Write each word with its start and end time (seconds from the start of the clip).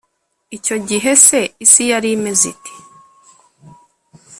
icyo 0.57 0.75
gihe 0.89 1.09
se, 1.25 1.39
isi 1.65 1.83
yari 1.91 2.09
imeze 2.15 2.45
ite? 2.53 2.71